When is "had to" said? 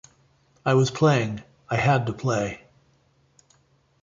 1.75-2.13